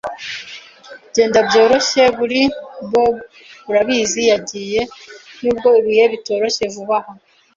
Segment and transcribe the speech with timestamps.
[1.15, 2.39] Genda byoroshye kuri
[2.91, 3.15] Bob
[3.69, 4.81] Urabizi, yagiye
[5.41, 7.11] nubwo ibihe bitoroshye vuba aha